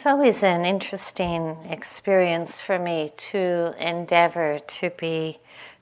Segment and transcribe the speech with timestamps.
[0.00, 5.40] It's always an interesting experience for me to endeavor to be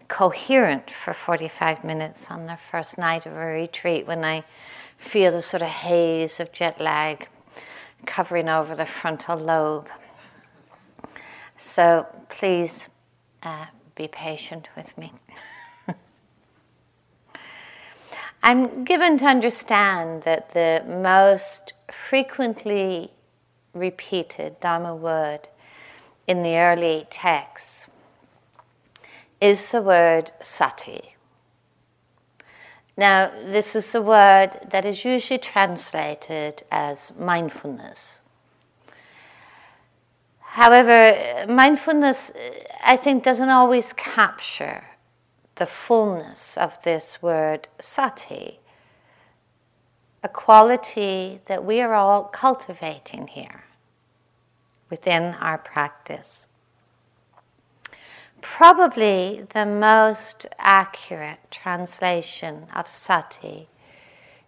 [0.09, 4.43] coherent for 45 minutes on the first night of a retreat when I
[4.97, 7.29] feel the sort of haze of jet lag
[8.07, 9.89] covering over the frontal lobe.
[11.57, 12.89] So please
[13.45, 15.13] uh, be patient with me.
[18.43, 23.13] I'm given to understand that the most frequently
[23.75, 25.49] repeated Dharma word
[26.27, 27.87] in the early texts
[29.41, 31.15] is the word sati.
[32.97, 38.21] Now, this is a word that is usually translated as mindfulness.
[40.41, 42.33] However, mindfulness,
[42.85, 44.85] I think, doesn't always capture
[45.55, 48.59] the fullness of this word sati,
[50.23, 53.65] a quality that we are all cultivating here
[54.91, 56.47] within our practice.
[58.41, 63.69] Probably the most accurate translation of sati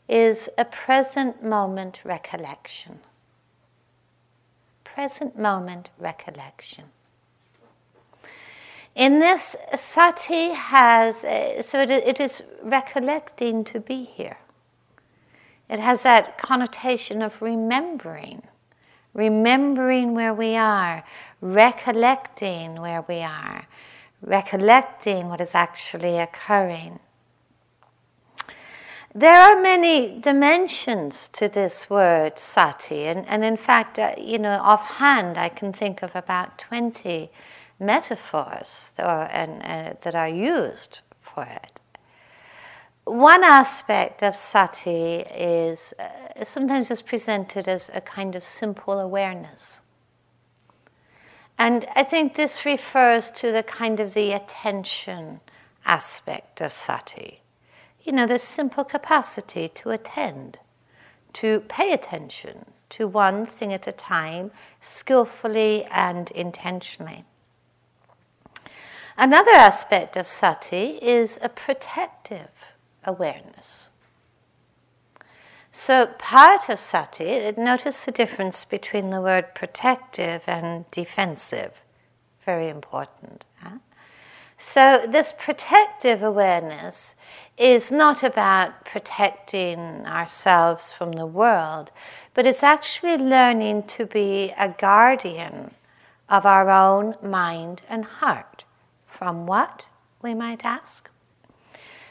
[0.09, 3.01] is a present moment recollection.
[4.85, 6.87] Present moment recollection.
[8.95, 14.39] In this, sati has, a, so it is recollecting to be here.
[15.71, 18.43] It has that connotation of remembering,
[19.15, 21.05] remembering where we are,
[21.41, 23.69] recollecting where we are,
[24.21, 26.99] recollecting what is actually occurring.
[29.15, 34.59] There are many dimensions to this word sati, and, and in fact, uh, you know,
[34.61, 37.31] offhand, I can think of about 20
[37.79, 41.80] metaphors that are, and, uh, that are used for it.
[43.05, 49.81] One aspect of sati is uh, sometimes is presented as a kind of simple awareness.
[51.59, 55.41] And I think this refers to the kind of the attention
[55.85, 57.43] aspect of sati.
[58.03, 60.59] You know, the simple capacity to attend,
[61.35, 64.51] to pay attention to one thing at a time,
[64.81, 67.25] skillfully and intentionally.
[69.19, 72.49] Another aspect of sati is a protective
[73.05, 73.91] awareness.
[75.73, 81.81] So, part of sati, notice the difference between the word protective and defensive.
[82.45, 83.45] Very important.
[83.63, 83.79] Huh?
[84.59, 87.15] So, this protective awareness
[87.57, 91.91] is not about protecting ourselves from the world,
[92.35, 95.71] but it's actually learning to be a guardian
[96.29, 98.65] of our own mind and heart.
[99.07, 99.87] From what,
[100.21, 101.09] we might ask?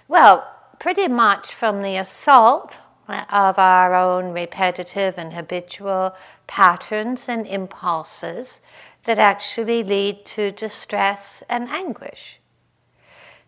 [0.07, 0.47] Well,
[0.79, 6.15] pretty much from the assault uh, of our own repetitive and habitual
[6.47, 8.61] patterns and impulses
[9.03, 12.39] that actually lead to distress and anguish.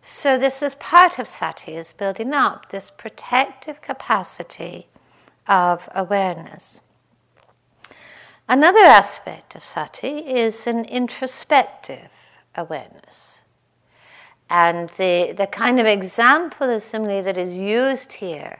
[0.02, 4.88] So, this is part of sati, is building up this protective capacity
[5.46, 6.80] of awareness.
[8.48, 12.10] Another aspect of sati is an introspective
[12.56, 13.41] awareness.
[14.52, 18.58] And the, the kind of example of simile that is used here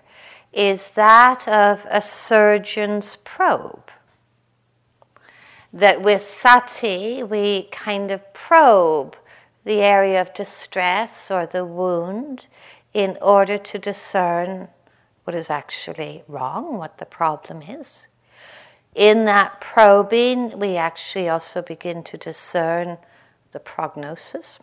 [0.50, 3.91] is that of a surgeon's probe.
[5.70, 9.16] That with sati, we kind of probe
[9.64, 12.47] the area of distress or the wound
[12.94, 14.69] in order to discern
[15.25, 18.06] what is actually wrong, what the problem is.
[18.94, 22.97] In that probing, we actually also begin to discern
[23.52, 24.58] the prognosis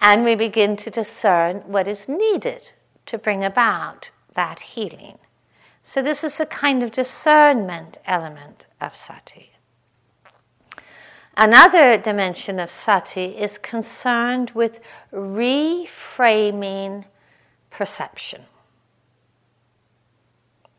[0.00, 2.72] and we begin to discern what is needed
[3.06, 5.18] to bring about that healing.
[5.82, 9.52] So, this is a kind of discernment element of sati.
[11.36, 14.80] Another dimension of sati is concerned with
[15.12, 17.04] reframing
[17.70, 18.42] perception.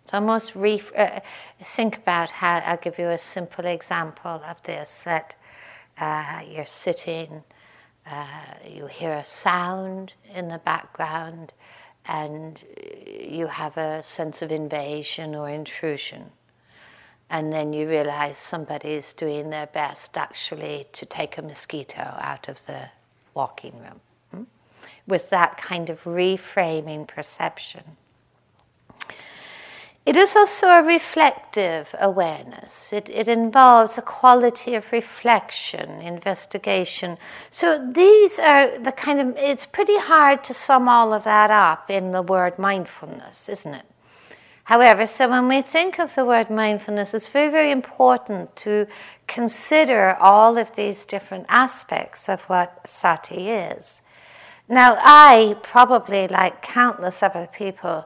[0.03, 1.19] It's almost ref- uh,
[1.61, 5.35] think about how I'll give you a simple example of this that
[5.99, 7.43] uh, you're sitting
[8.09, 8.25] uh,
[8.67, 11.53] you hear a sound in the background
[12.05, 12.63] and
[13.05, 16.31] you have a sense of invasion or intrusion.
[17.29, 22.65] And then you realize somebody's doing their best actually to take a mosquito out of
[22.65, 22.89] the
[23.33, 23.99] walking room.
[24.31, 24.43] Hmm?
[25.05, 27.97] With that kind of reframing perception.
[30.07, 32.93] It is also a reflective awareness.
[32.93, 37.17] It, it involves a quality of reflection, investigation.
[37.49, 41.89] So these are the kind of, it's pretty hard to sum all of that up
[41.89, 43.85] in the word mindfulness, isn't it?
[44.63, 48.87] However, so when we think of the word mindfulness, it's very, very important to
[49.27, 54.01] consider all of these different aspects of what sati is.
[54.69, 58.05] Now, I probably, like countless other people,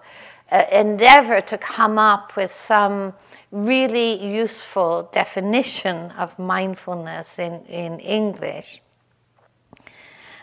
[0.52, 3.14] uh, endeavor to come up with some
[3.52, 8.82] really useful definition of mindfulness in, in English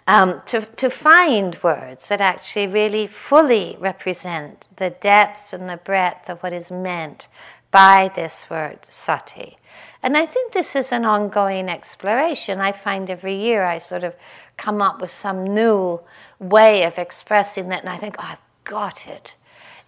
[0.08, 6.31] um, to, to find words that actually really fully represent the depth and the breadth
[6.31, 7.28] of what is meant
[7.70, 9.58] by this word sati.
[10.02, 12.58] And I think this is an ongoing exploration.
[12.58, 14.14] I find every year I sort of
[14.56, 16.00] come up with some new
[16.38, 19.37] way of expressing that, and I think, oh, I've got it.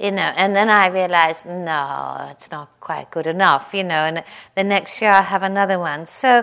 [0.01, 4.25] You know, and then I realized, no, it's not quite good enough, you know, and
[4.55, 6.07] the next year I'll have another one.
[6.07, 6.43] So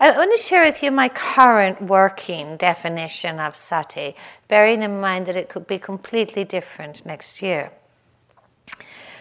[0.00, 4.16] I want to share with you my current working definition of sati,
[4.48, 7.70] bearing in mind that it could be completely different next year.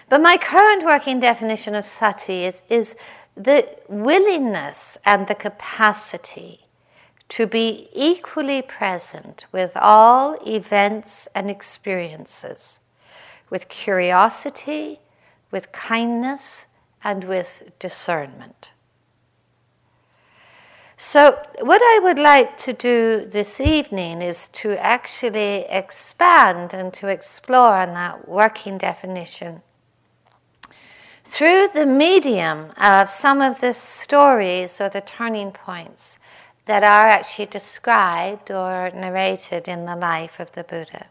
[0.07, 2.95] But my current working definition of sati is, is
[3.35, 6.61] the willingness and the capacity
[7.27, 12.79] to be equally present with all events and experiences,
[13.49, 14.99] with curiosity,
[15.51, 16.65] with kindness,
[17.03, 18.71] and with discernment.
[20.97, 27.07] So, what I would like to do this evening is to actually expand and to
[27.07, 29.61] explore on that working definition
[31.25, 36.17] through the medium of some of the stories or the turning points
[36.65, 41.07] that are actually described or narrated in the life of the Buddha.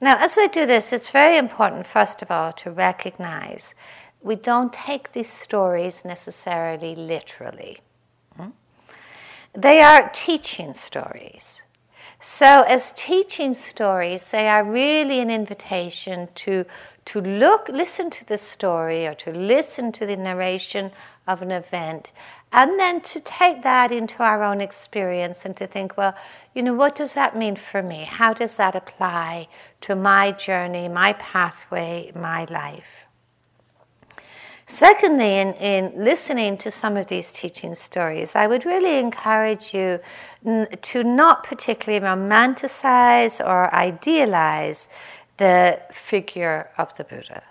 [0.00, 3.74] Now, as I do this, it's very important, first of all, to recognize
[4.22, 7.78] we don't take these stories necessarily literally.
[8.36, 8.50] Hmm?
[9.54, 11.62] They are teaching stories.
[12.22, 16.66] So, as teaching stories, they are really an invitation to,
[17.06, 20.92] to look, listen to the story or to listen to the narration
[21.26, 22.10] of an event,
[22.52, 26.14] and then to take that into our own experience and to think, well,
[26.54, 28.04] you know, what does that mean for me?
[28.04, 29.48] How does that apply
[29.82, 33.06] to my journey, my pathway, my life?
[34.66, 39.98] Secondly, in, in listening to some of these teaching stories, I would really encourage you
[40.46, 44.88] n- to not particularly romanticize or idealize
[45.38, 47.42] the figure of the Buddha,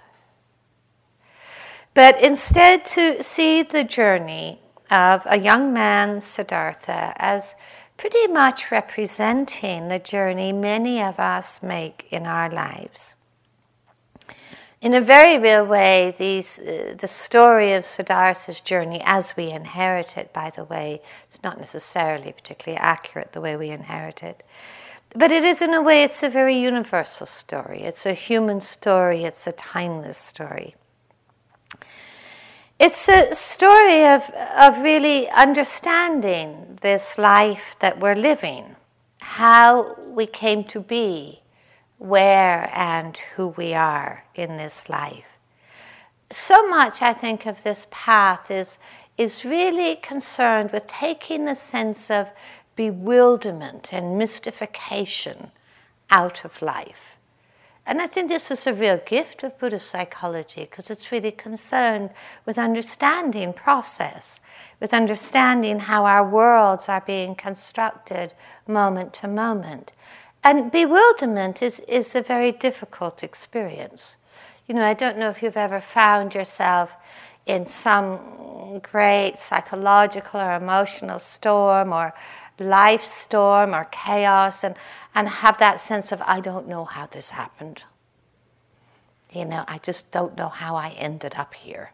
[1.93, 7.55] but instead to see the journey of a young man, Siddhartha, as
[7.97, 13.15] pretty much representing the journey many of us make in our lives.
[14.81, 20.17] In a very real way, these, uh, the story of Siddhartha's journey, as we inherit
[20.17, 24.41] it, by the way, it's not necessarily particularly accurate the way we inherit it.
[25.13, 27.81] But it is, in a way, it's a very universal story.
[27.81, 30.75] It's a human story, it's a timeless story.
[32.79, 38.77] It's a story of, of really understanding this life that we're living,
[39.19, 41.41] how we came to be,
[41.97, 45.25] where and who we are in this life.
[46.31, 48.77] So much, I think, of this path is,
[49.17, 52.29] is really concerned with taking the sense of
[52.77, 55.51] bewilderment and mystification
[56.09, 57.08] out of life.
[57.89, 62.11] And I think this is a real gift of Buddhist psychology because it's really concerned
[62.45, 64.39] with understanding process,
[64.79, 68.35] with understanding how our worlds are being constructed
[68.67, 69.91] moment to moment.
[70.43, 74.17] And bewilderment is, is a very difficult experience.
[74.67, 76.91] You know, I don't know if you've ever found yourself
[77.47, 82.13] in some great psychological or emotional storm or
[82.59, 84.75] life storm or chaos and,
[85.15, 87.83] and have that sense of, I don't know how this happened.
[89.31, 91.91] You know, I just don't know how I ended up here.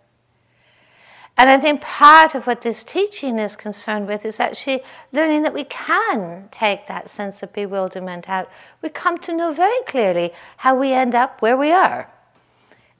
[1.37, 4.81] And I think part of what this teaching is concerned with is actually
[5.11, 8.49] learning that we can take that sense of bewilderment out.
[8.81, 12.09] We come to know very clearly how we end up where we are.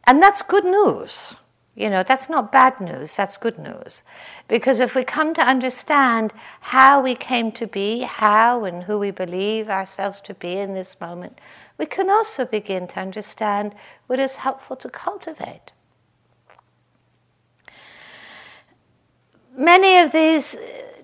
[0.06, 1.36] And that's good news.
[1.76, 4.04] You know, that's not bad news, that's good news.
[4.48, 9.12] Because if we come to understand how we came to be, how and who we
[9.12, 11.40] believe ourselves to be in this moment,
[11.78, 13.76] we can also begin to understand
[14.08, 15.74] what is helpful to cultivate.
[19.58, 20.58] many of these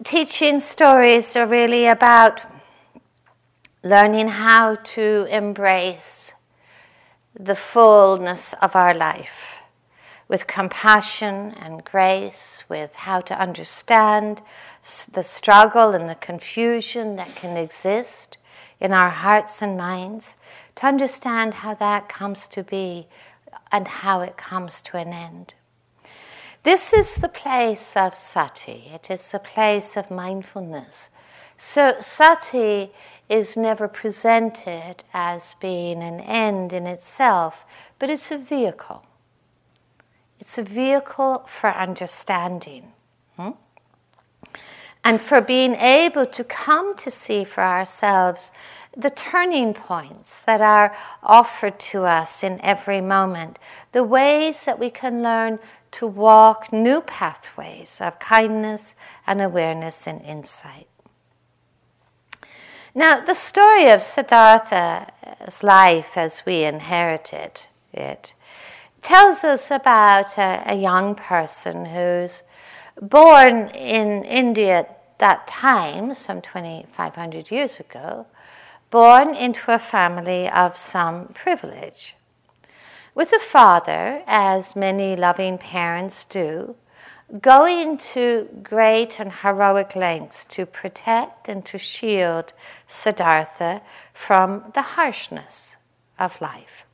[0.04, 2.42] teaching stories are really about
[3.84, 6.34] learning how to embrace
[7.40, 9.51] the fullness of our life
[10.32, 14.42] with compassion and grace, with how to understand
[15.12, 18.38] the struggle and the confusion that can exist
[18.80, 20.38] in our hearts and minds,
[20.74, 23.06] to understand how that comes to be
[23.74, 25.54] and how it comes to an end.
[26.64, 31.10] This is the place of sati, it is the place of mindfulness.
[31.58, 32.94] So, sati
[33.28, 37.66] is never presented as being an end in itself,
[38.00, 39.04] but it's a vehicle.
[40.42, 42.94] It's a vehicle for understanding.
[43.38, 43.52] Hmm?
[45.04, 48.52] And for being able to come to see for ourselves
[48.98, 53.60] the turning points that are offered to us in every moment,
[53.92, 55.60] the ways that we can learn
[55.92, 58.96] to walk new pathways of kindness
[59.28, 60.88] and awareness and insight.
[62.96, 68.34] Now, the story of Siddhartha's life as we inherited it
[69.02, 72.44] tells us about a, a young person who's
[73.02, 78.26] born in India at that time, some 2,500 years ago,
[78.90, 82.16] born into a family of some privilege.
[83.14, 86.76] With a father, as many loving parents do,
[87.40, 92.54] going to great and heroic lengths to protect and to shield
[92.88, 93.82] Siddhartha
[94.14, 95.76] from the harshness
[96.20, 96.86] of life.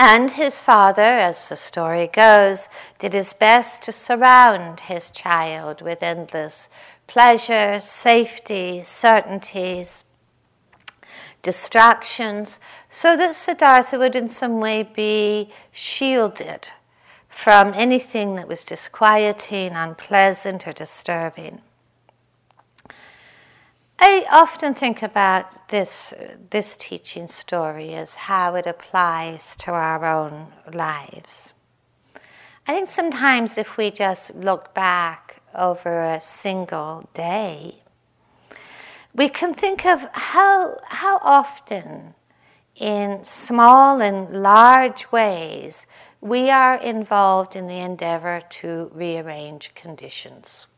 [0.00, 2.68] And his father, as the story goes,
[3.00, 6.68] did his best to surround his child with endless
[7.08, 10.04] pleasures, safety, certainties,
[11.42, 16.68] distractions, so that Siddhartha would in some way be shielded
[17.28, 21.60] from anything that was disquieting, unpleasant, or disturbing.
[24.00, 26.14] I often think about this,
[26.50, 31.52] this teaching story as how it applies to our own lives.
[32.68, 37.82] I think sometimes if we just look back over a single day,
[39.14, 42.14] we can think of how, how often,
[42.76, 45.86] in small and large ways,
[46.20, 50.68] we are involved in the endeavor to rearrange conditions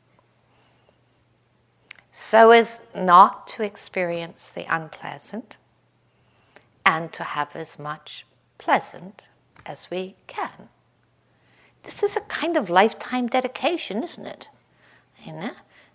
[2.21, 5.57] so as not to experience the unpleasant
[6.85, 8.27] and to have as much
[8.59, 9.23] pleasant
[9.65, 10.69] as we can.
[11.83, 14.49] This is a kind of lifetime dedication, isn't it?
[15.25, 15.51] You know?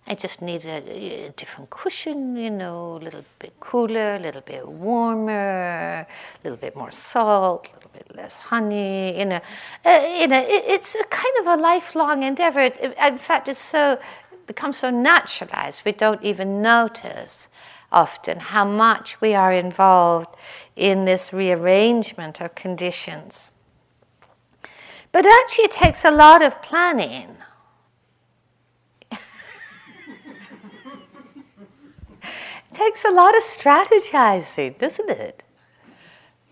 [0.08, 4.40] I just need a, a, different cushion, you know, a little bit cooler, a little
[4.40, 6.06] bit warmer, a
[6.44, 9.18] little bit more salt, a little bit less honey.
[9.18, 9.40] You know,
[9.84, 12.60] uh, you know, it, it's a kind of a lifelong endeavor.
[12.60, 13.98] It, in fact, it's so
[14.46, 17.48] becomes so naturalized we don't even notice
[17.92, 20.34] often how much we are involved
[20.74, 23.50] in this rearrangement of conditions.
[25.12, 27.36] But actually, it takes a lot of planning
[29.12, 29.18] it
[32.74, 35.42] takes a lot of strategizing, doesn't it?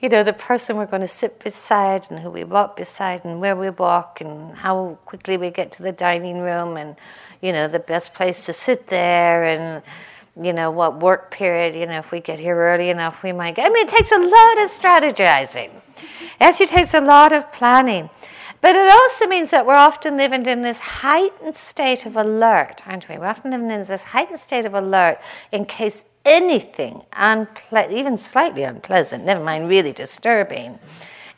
[0.00, 3.40] You know, the person we're going to sit beside and who we walk beside and
[3.40, 6.96] where we walk and how quickly we get to the dining room and,
[7.44, 9.82] you know, the best place to sit there and,
[10.42, 13.56] you know, what work period, you know, if we get here early enough, we might
[13.56, 13.66] get.
[13.66, 15.70] I mean, it takes a lot of strategizing.
[15.98, 18.08] It actually takes a lot of planning.
[18.62, 23.06] But it also means that we're often living in this heightened state of alert, aren't
[23.10, 23.18] we?
[23.18, 25.18] We're often living in this heightened state of alert
[25.52, 30.78] in case anything, unple- even slightly unpleasant, never mind really disturbing,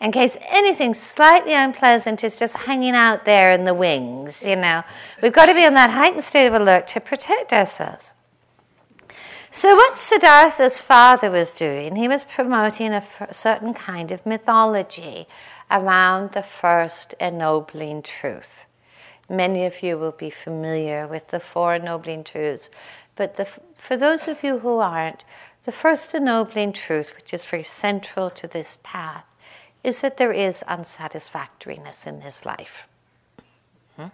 [0.00, 4.83] in case anything slightly unpleasant is just hanging out there in the wings, you know,
[5.23, 8.12] we've got to be in that heightened state of alert to protect ourselves.
[9.50, 15.26] So, what Siddhartha's father was doing, he was promoting a certain kind of mythology
[15.71, 18.67] around the first ennobling truth.
[19.31, 22.69] Many of you will be familiar with the four ennobling truths,
[23.17, 23.49] but the,
[23.79, 25.25] for those of you who aren't,
[25.65, 29.25] the first ennobling truth, which is very central to this path,
[29.87, 32.88] is that there is unsatisfactoriness in this life.
[33.95, 34.09] Hmm?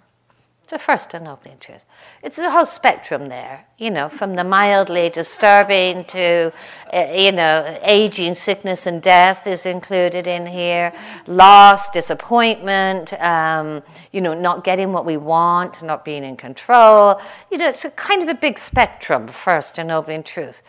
[0.63, 1.81] It's the first ennobling truth.
[2.23, 6.53] It's a whole spectrum there, you know, from the mildly disturbing to,
[6.93, 10.93] uh, you know, aging, sickness, and death is included in here,
[11.27, 17.19] loss, disappointment, um, you know, not getting what we want, not being in control.
[17.51, 20.61] You know, it's a kind of a big spectrum, first ennobling truth.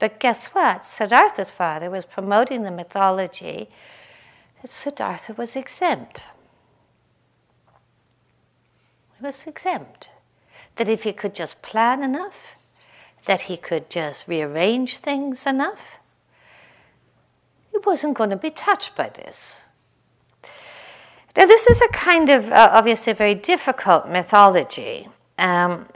[0.00, 0.84] But guess what?
[0.84, 3.68] Siddhartha's father was promoting the mythology
[4.62, 6.24] that Siddhartha was exempt.
[9.16, 10.10] He was exempt.
[10.76, 12.34] That if he could just plan enough,
[13.26, 15.80] that he could just rearrange things enough,
[17.70, 19.62] he wasn't going to be touched by this.
[21.36, 25.08] Now, this is a kind of, uh, obviously, very difficult mythology.
[25.38, 25.86] Um,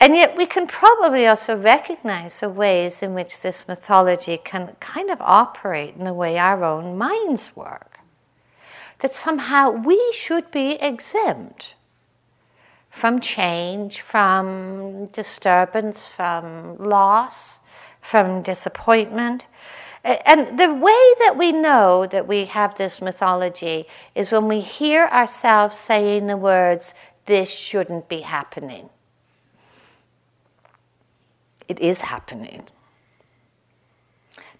[0.00, 5.10] And yet, we can probably also recognize the ways in which this mythology can kind
[5.10, 7.98] of operate in the way our own minds work.
[9.00, 11.74] That somehow we should be exempt
[12.90, 17.58] from change, from disturbance, from loss,
[18.00, 19.46] from disappointment.
[20.04, 25.06] And the way that we know that we have this mythology is when we hear
[25.06, 26.94] ourselves saying the words,
[27.26, 28.90] This shouldn't be happening
[31.68, 32.64] it is happening.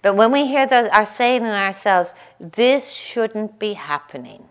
[0.02, 4.44] But when we hear those, saying in ourselves, this shouldn't be happening.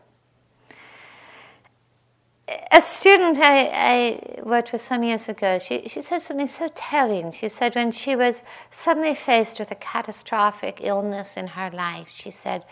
[2.72, 7.32] A student I, I worked with some years ago, she, she said something so telling.
[7.32, 12.32] She said when she was suddenly faced with a catastrophic illness in her life, she
[12.32, 12.64] said,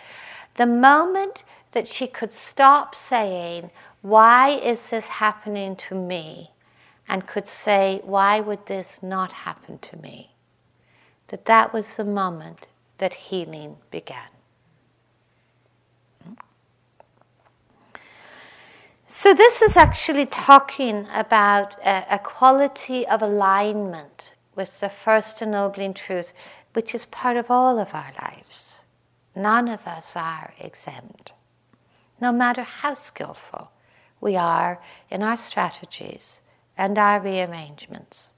[0.55, 3.69] the moment that she could stop saying,
[4.01, 6.51] Why is this happening to me?
[7.07, 10.35] And could say, Why would this not happen to me?
[11.29, 14.29] That that was the moment that healing began.
[19.07, 25.93] So, this is actually talking about a, a, quality of alignment with the first ennobling
[25.93, 26.33] truth,
[26.73, 28.81] which is part of all of our lives.
[29.35, 31.33] None of us are exempt,
[32.19, 33.71] no matter how skillful
[34.19, 36.41] we are in our strategies
[36.77, 38.29] and our rearrangements.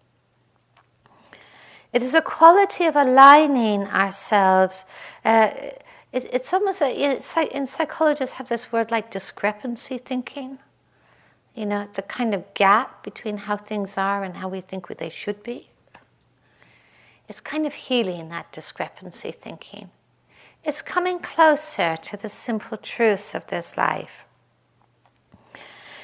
[1.93, 4.85] It is a quality of aligning ourselves.
[5.25, 5.49] Uh,
[6.13, 10.59] it, it's almost a, it's, in psychologists have this word like discrepancy thinking.
[11.55, 15.09] You know, the kind of gap between how things are and how we think they
[15.09, 15.69] should be.
[17.27, 19.89] It's kind of healing that discrepancy thinking.
[20.63, 24.26] It's coming closer to the simple truths of this life.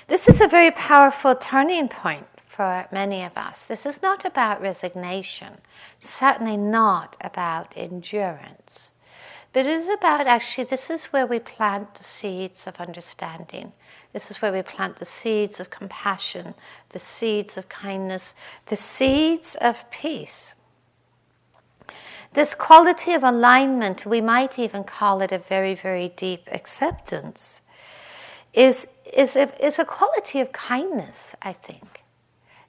[0.07, 3.63] This is a very powerful turning point for many of us.
[3.63, 5.57] This is not about resignation,
[5.99, 8.91] certainly not about endurance,
[9.53, 13.71] but it is about actually, this is where we plant the seeds of understanding.
[14.11, 16.53] This is where we plant the seeds of compassion,
[16.89, 18.33] the seeds of kindness,
[18.65, 20.53] the seeds of peace.
[22.33, 27.61] This quality of alignment, we might even call it a very, very deep acceptance,
[28.53, 32.01] is, is, a, is a quality of kindness, I think.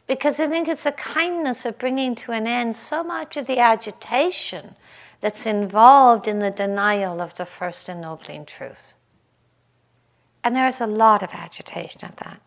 [0.07, 3.59] Because I think it's a kindness of bringing to an end so much of the
[3.59, 4.75] agitation
[5.21, 8.93] that's involved in the denial of the first ennobling truth.
[10.43, 12.41] And there's a lot of agitation at that.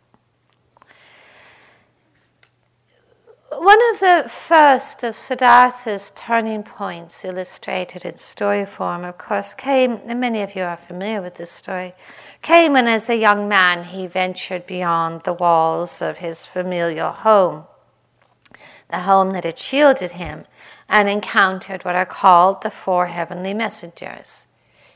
[3.59, 9.99] One of the first of Siddhartha's turning points, illustrated in story form, of course, came,
[10.05, 11.95] and many of you are familiar with this story,
[12.43, 17.63] came when, as a young man, he ventured beyond the walls of his familial home,
[18.91, 20.45] the home that had shielded him,
[20.87, 24.45] and encountered what are called the four heavenly messengers.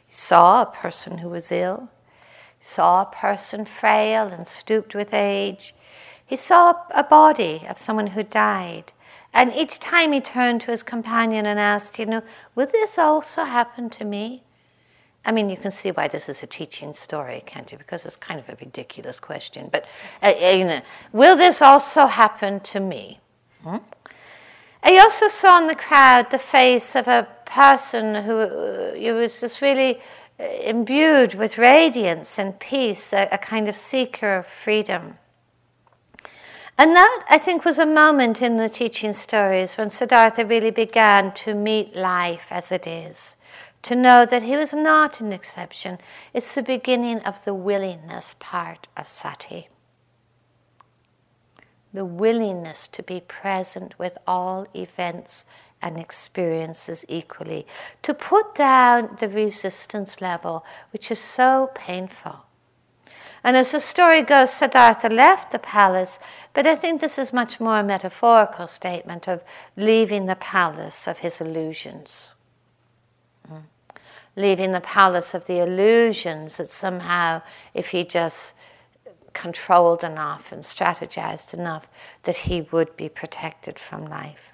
[0.05, 1.89] He saw a person who was ill,
[2.59, 5.73] saw a person frail and stooped with age
[6.31, 8.93] he saw a body of someone who died.
[9.33, 12.23] And each time he turned to his companion and asked, You know,
[12.55, 14.41] will this also happen to me?
[15.25, 17.77] I mean, you can see why this is a teaching story, can't you?
[17.77, 19.67] Because it's kind of a ridiculous question.
[19.69, 19.83] But,
[20.23, 23.19] uh, uh you know, will this also happen to me?
[23.65, 23.79] Hmm?
[24.83, 29.59] I also saw in the crowd the face of a person who, uh, was just
[29.59, 29.99] really
[30.39, 35.17] uh, imbued with radiance and peace, a, a kind of seeker of freedom.
[36.81, 41.31] And that, I think, was a moment in the teaching stories when Siddhartha really began
[41.33, 43.35] to meet life as it is,
[43.83, 45.99] to know that he was not an exception.
[46.33, 49.69] It's the beginning of the willingness part of sati.
[51.93, 55.45] The willingness to be present with all events
[55.83, 57.67] and experiences equally,
[58.01, 62.37] to put down the resistance level, which is so painful.
[63.43, 66.19] And as the story goes, Siddhartha left the palace,
[66.53, 69.43] but I think this is much more a metaphorical statement of
[69.75, 72.35] leaving the palace of his illusions.
[73.51, 73.63] Mm.
[74.35, 77.41] Leaving the palace of the illusions that somehow,
[77.73, 78.53] if he just
[79.33, 81.87] controlled enough and strategized enough,
[82.23, 84.51] that he would be protected from life.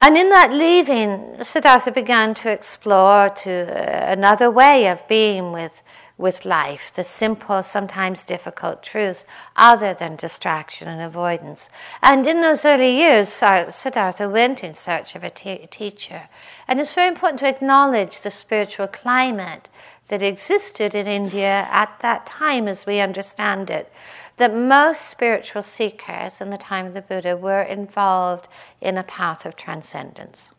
[0.00, 5.82] And in that leaving, Siddhartha began to explore to uh, another way of being with
[6.18, 11.70] with life, the simple, sometimes difficult truths, other than distraction and avoidance.
[12.02, 16.28] And in those early years, Siddhartha went in search of a teacher.
[16.66, 19.68] And it's very important to acknowledge the spiritual climate
[20.08, 23.92] that existed in India at that time, as we understand it,
[24.38, 28.48] that most spiritual seekers in the time of the Buddha were involved
[28.80, 30.50] in a path of transcendence,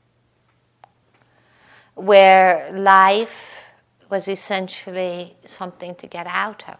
[1.95, 3.29] where life
[4.09, 6.79] was essentially something to get out of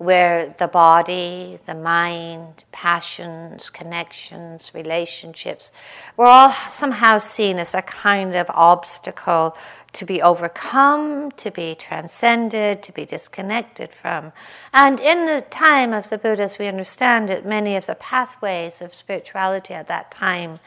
[0.00, 5.70] where the body, the mind, passions, connections, relationships
[6.16, 9.54] were all somehow seen as a kind of obstacle
[9.92, 14.32] to be overcome, to be transcended, to be disconnected from.
[14.72, 18.80] And in the time of the Buddha, as we understand it, many of the pathways
[18.80, 20.60] of spirituality at that time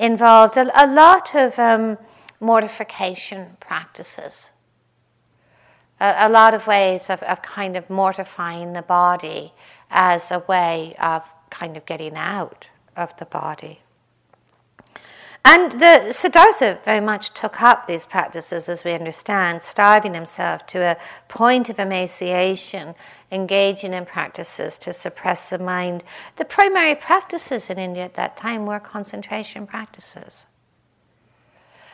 [0.00, 1.96] involved a, a lot of um,
[2.40, 4.50] mortification practices
[6.00, 9.52] a, a lot of ways of, of kind of mortifying the body
[9.90, 13.80] as a way of kind of getting out of the body.
[15.42, 20.80] And the Siddhartha very much took up these practices, as we understand, starving himself to
[20.80, 20.98] a
[21.28, 22.94] point of emaciation,
[23.32, 26.04] engaging in practices to suppress the mind.
[26.36, 30.44] The primary practices in India at that time were concentration practices.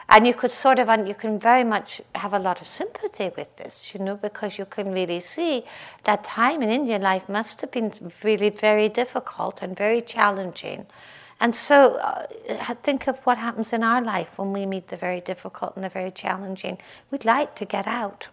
[0.08, 3.54] And you could sort of, you can very much have a lot of sympathy with
[3.56, 5.64] this, you know, because you can really see
[6.04, 7.92] that time in Indian life must have been
[8.22, 10.86] really very difficult and very challenging.
[11.40, 12.26] And so uh,
[12.82, 15.90] think of what happens in our life when we meet the very difficult and the
[15.90, 16.78] very challenging.
[17.10, 18.28] We'd like to get out.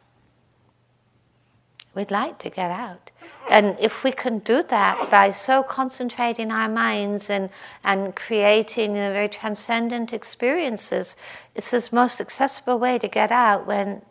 [1.96, 3.12] We'd like to get out.
[3.52, 7.50] And if we can do that by so concentrating our minds and,
[7.84, 11.16] and creating very transcendent experiences,
[11.54, 14.02] it's the most accessible way to get out when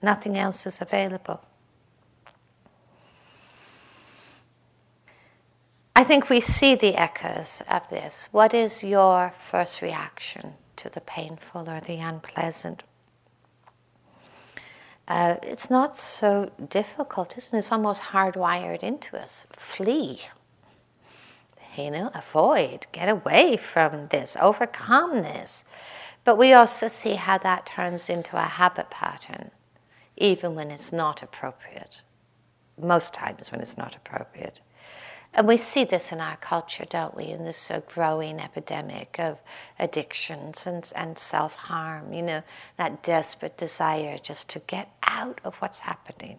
[0.00, 1.42] nothing else is available.
[5.94, 8.28] I think we see the echoes of this.
[8.30, 12.84] What is your first reaction to the painful or the unpleasant?
[15.08, 17.60] Uh, it's not so difficult, isn't it?
[17.60, 19.46] It's almost hardwired into us.
[19.56, 20.20] Flee.
[21.76, 25.64] You know, avoid, get away from this, overcome this.
[26.24, 29.52] But we also see how that turns into a habit pattern,
[30.16, 32.02] even when it's not appropriate.
[32.78, 34.60] Most times when it's not appropriate.
[35.34, 39.38] And we see this in our culture, don't we, in this uh, growing epidemic of
[39.78, 42.42] addictions and, and self harm, you know,
[42.76, 46.38] that desperate desire just to get out of what's happening.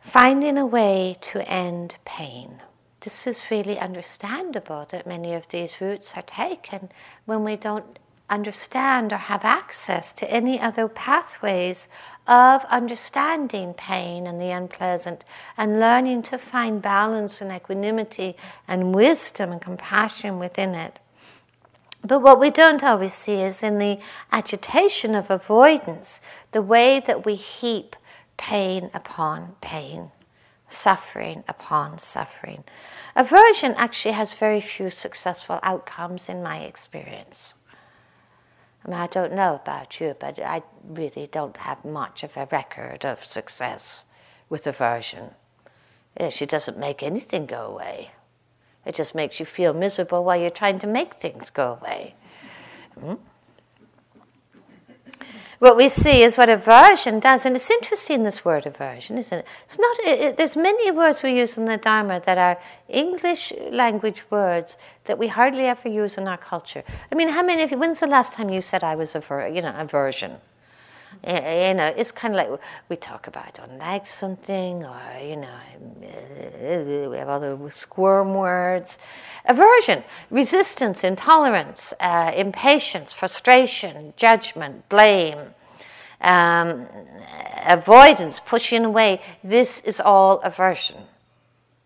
[0.00, 2.62] Finding a way to end pain.
[3.00, 6.88] This is really understandable that many of these routes are taken
[7.26, 7.98] when we don't
[8.30, 11.88] understand or have access to any other pathways
[12.26, 15.24] of understanding pain and the unpleasant
[15.56, 18.36] and learning to find balance and equanimity
[18.66, 20.98] and wisdom and compassion within it.
[22.02, 23.98] But what we don't always see is in the
[24.30, 26.20] agitation of avoidance,
[26.52, 27.96] the way that we heap
[28.36, 30.12] pain upon pain,
[30.70, 32.62] suffering upon suffering.
[33.16, 37.54] Aversion actually has very few successful outcomes in my experience.
[38.84, 42.48] I mean, I don't know about you, but I really don't have much of a
[42.50, 44.04] record of success
[44.48, 45.30] with aversion.
[46.30, 48.12] She doesn't make anything go away.
[48.84, 52.14] It just makes you feel miserable while you're trying to make things go away.
[52.98, 53.14] Hmm?
[55.58, 59.46] What we see is what aversion does, and it's interesting this word aversion, isn't it?
[59.66, 59.98] It's not.
[60.00, 64.76] It, it, there's many words we use in the Dharma that are English language words
[65.06, 66.84] that we hardly ever use in our culture.
[67.10, 67.78] I mean, how many of you?
[67.78, 70.36] When's the last time you said I was aver, you know, aversion?
[71.26, 75.36] You know, it's kind of like we talk about I don't like something, or you
[75.36, 78.98] know, we have all other squirm words.
[79.46, 85.54] Aversion, resistance, intolerance, uh, impatience, frustration, judgment, blame,
[86.20, 86.86] um,
[87.66, 89.20] avoidance, pushing away.
[89.42, 91.04] This is all aversion.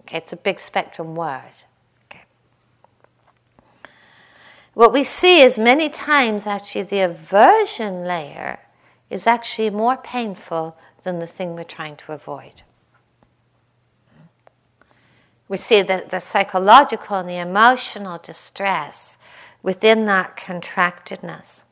[0.03, 1.55] Okay, it's a big spectrum word.
[2.11, 2.25] Okay.
[4.75, 8.59] What we see is many times actually the aversion layer
[9.13, 12.63] is actually more painful than the thing we're trying to avoid.
[15.49, 19.19] We see that the psychological and the emotional distress
[19.63, 21.65] within that contractedness.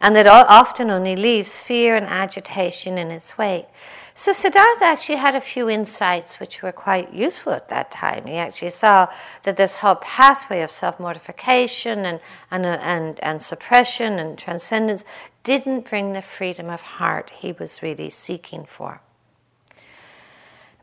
[0.00, 3.66] And that often only leaves fear and agitation in its wake.
[4.14, 8.26] So Siddhartha actually had a few insights which were quite useful at that time.
[8.26, 9.06] He actually saw
[9.44, 15.04] that this whole pathway of self mortification and, and, uh, and, and suppression and transcendence
[15.48, 19.00] didn't bring the freedom of heart he was really seeking for.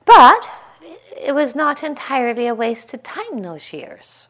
[0.06, 0.50] But
[1.16, 4.28] it was not entirely a wasted time those years.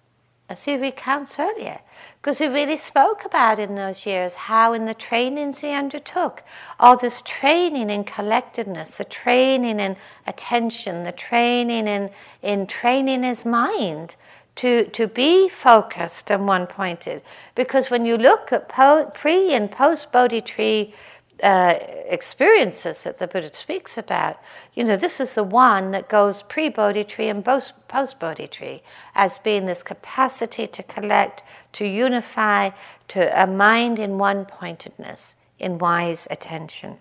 [0.48, 1.80] as he recounts earlier,
[2.22, 6.44] because he really spoke about in those years how, in the trainings he undertook,
[6.80, 9.96] all this training in collectedness, the training in
[10.28, 12.12] attention, the training in,
[12.44, 14.16] in training his mind
[14.58, 17.22] to, to be focused and one pointed.
[17.56, 20.94] Because when you look at po- pre and post Bodhi tree
[21.44, 21.76] uh,
[22.08, 24.38] experiences that the Buddha speaks about,
[24.74, 28.82] you know, this is the one that goes pre Bodhi tree and post Bodhi tree
[29.14, 32.70] as being this capacity to collect, to unify,
[33.10, 36.98] to a mind in one pointedness, in wise attention.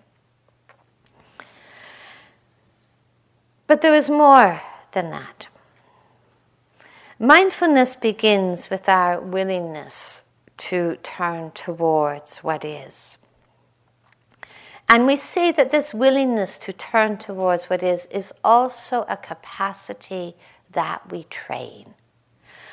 [3.66, 4.60] But there is more
[4.92, 5.48] than that.
[7.20, 10.24] Mindfulness begins with our willingness
[10.56, 13.18] to turn towards what is.
[14.88, 20.34] And we see that this willingness to turn towards what is is also a capacity
[20.72, 21.94] that we train.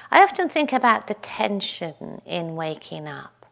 [0.10, 3.46] I often think about the tension in waking up.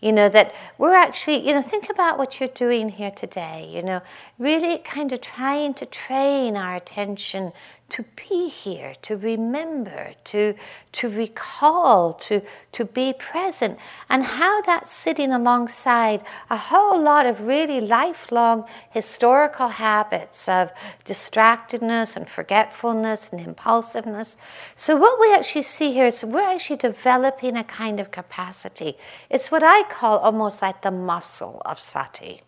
[0.00, 3.82] You know, that we're actually, you know, think about what you're doing here today, you
[3.82, 4.02] know,
[4.38, 7.52] really kind of trying to train our attention
[7.92, 10.54] to be here, to remember, to,
[10.92, 12.40] to recall, to,
[12.72, 13.78] to be present,
[14.08, 20.70] and how that's sitting alongside a whole lot of really lifelong historical habits of
[21.04, 24.38] distractedness and forgetfulness and impulsiveness.
[24.74, 28.96] So, what we actually see here is we're actually developing a kind of capacity.
[29.28, 32.40] It's what I call almost like the muscle of sati.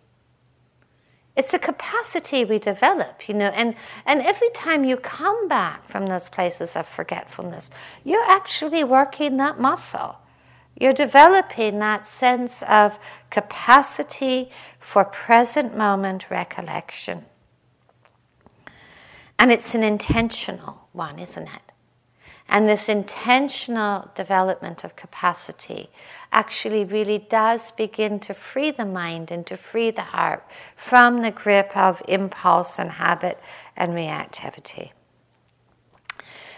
[1.36, 3.74] It's a capacity we develop, you know, and,
[4.06, 7.70] and every time you come back from those places of forgetfulness,
[8.04, 10.16] you're actually working that muscle.
[10.78, 12.98] You're developing that sense of
[13.30, 17.24] capacity for present moment recollection.
[19.38, 21.72] And it's an intentional one, isn't it?
[22.48, 25.90] And this intentional development of capacity
[26.30, 31.30] actually really does begin to free the mind and to free the heart from the
[31.30, 33.38] grip of impulse and habit
[33.76, 34.90] and reactivity.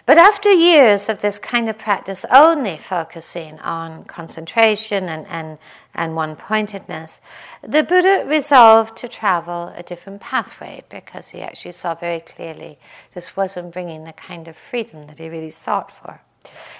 [0.06, 5.58] But after years of this kind of practice, only focusing on concentration and, and,
[5.96, 7.20] and one pointedness,
[7.60, 12.78] the Buddha resolved to travel a different pathway because he actually saw very clearly
[13.14, 16.20] this wasn't bringing the kind of freedom that he really sought for.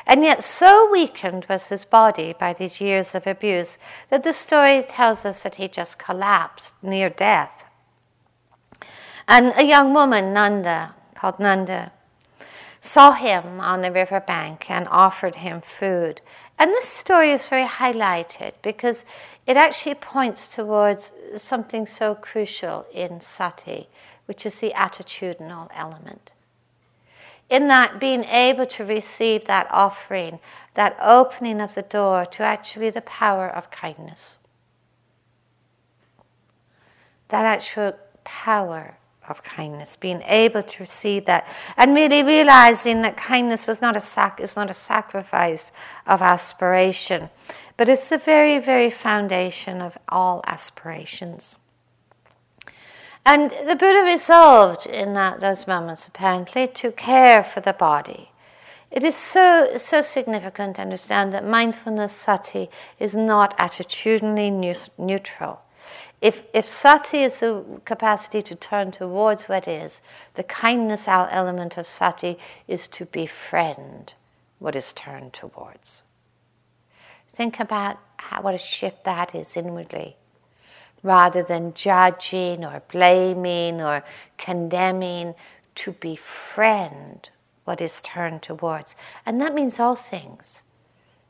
[0.06, 3.76] And yet, so weakened was his body by these years of abuse
[4.08, 7.64] that the story tells us that he just collapsed near death.
[9.26, 11.90] And a young woman, Nanda, called Nanda,
[12.86, 16.20] saw him on the riverbank and offered him food.
[16.58, 19.04] And this story is very highlighted because
[19.46, 23.88] it actually points towards something so crucial in sati,
[24.26, 26.32] which is the attitudinal element.
[27.48, 30.40] In that, being able to receive that offering,
[30.74, 34.38] that opening of the door to actually the power of kindness.
[37.28, 37.94] That actual
[38.24, 38.96] power
[39.30, 44.00] of kindness, being able to receive that, and really realizing that kindness was not a
[44.00, 45.72] sac- is not a sacrifice
[46.06, 47.30] of aspiration,
[47.76, 51.58] but it's the very, very foundation of all aspirations.
[53.24, 58.30] And the Buddha resolved in that, those moments, apparently, to care for the body.
[58.90, 65.60] It is so, so significant to understand that mindfulness sati is not attitudinally neutral.
[66.20, 70.00] If, if sati is the capacity to turn towards what is,
[70.34, 74.14] the kindness element of sati is to befriend
[74.58, 76.02] what is turned towards.
[77.32, 80.16] Think about how, what a shift that is inwardly.
[81.02, 84.02] Rather than judging or blaming or
[84.38, 85.34] condemning,
[85.76, 87.28] to befriend
[87.64, 88.96] what is turned towards.
[89.24, 90.62] And that means all things.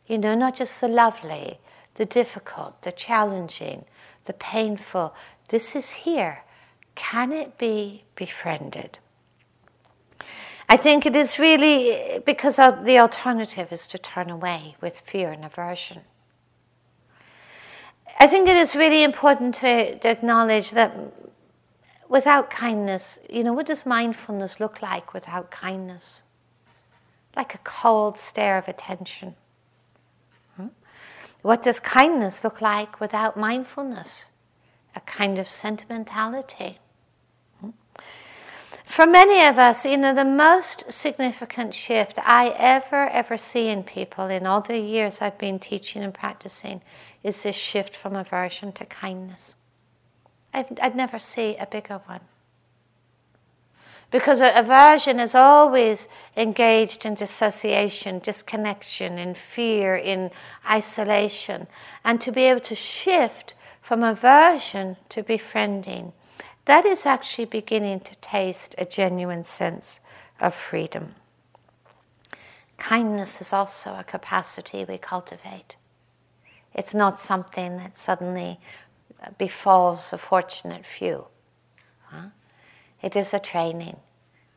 [0.06, 1.58] You know, not just the lovely,
[1.96, 3.84] the difficult, the challenging,
[4.26, 5.14] the painful.
[5.48, 6.44] This is here.
[6.94, 8.98] Can it be befriended?
[10.68, 15.30] I think it is really eh, because the alternative is to turn away with fear
[15.30, 16.02] and aversion.
[18.18, 20.96] I think it is really important to, to acknowledge that
[22.08, 26.22] without kindness, you know, what does mindfulness look like without kindness?
[27.36, 29.36] Like a cold stare of attention.
[31.46, 34.24] What does kindness look like without mindfulness?
[34.96, 36.80] A kind of sentimentality.
[38.84, 43.84] For many of us, you know, the most significant shift I ever, ever see in
[43.84, 46.82] people in all the years I've been teaching and practicing
[47.22, 49.54] is this shift from aversion to kindness.
[50.52, 52.22] I've, I'd never see a bigger one.
[54.10, 60.30] Because aversion is always engaged in dissociation, disconnection, in fear, in
[60.68, 61.66] isolation.
[62.04, 66.12] And to be able to shift from aversion to befriending,
[66.66, 70.00] that is actually beginning to taste a genuine sense
[70.40, 71.14] of freedom.
[72.78, 75.76] Kindness is also a capacity we cultivate.
[76.74, 78.60] It's not something that suddenly
[79.38, 81.26] befalls a fortunate few.
[82.04, 82.28] Huh?
[83.02, 83.98] It is a training,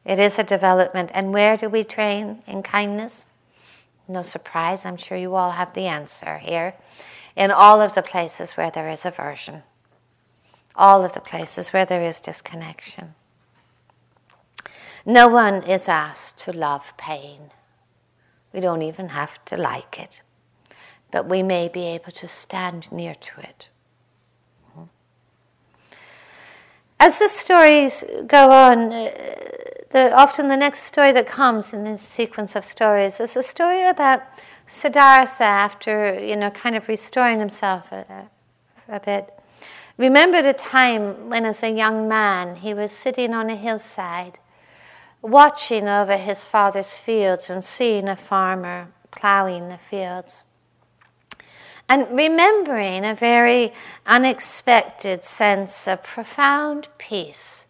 [0.05, 1.11] it is a development.
[1.13, 3.25] And where do we train in kindness?
[4.07, 6.73] No surprise, I'm sure you all have the answer here.
[7.35, 9.63] In all of the places where there is aversion,
[10.75, 13.13] all of the places where there is disconnection.
[15.05, 17.51] No one is asked to love pain.
[18.51, 20.21] We don't even have to like it,
[21.11, 23.69] but we may be able to stand near to it.
[27.01, 29.09] As the stories go on, uh,
[29.91, 33.87] the, often the next story that comes in this sequence of stories is a story
[33.87, 34.21] about
[34.67, 38.29] Siddhartha after, you know, kind of restoring himself a,
[38.89, 39.33] a bit.
[39.97, 44.37] Remembered a time when, as a young man, he was sitting on a hillside,
[45.21, 50.43] watching over his father's fields and seeing a farmer plowing the fields
[51.89, 53.73] and remembering a very
[54.05, 57.65] unexpected sense of profound peace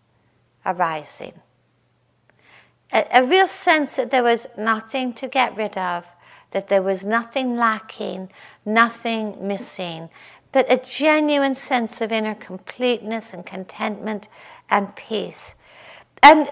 [0.66, 1.40] arising.
[2.92, 6.06] A, a, real sense that there was nothing to get rid of,
[6.52, 8.30] that there was nothing lacking,
[8.66, 10.10] nothing missing,
[10.52, 14.28] but a genuine sense of inner completeness and contentment
[14.70, 15.56] and peace.
[16.22, 16.50] And